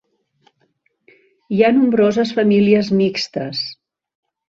[1.55, 3.65] Hi ha nombroses famílies mixtes.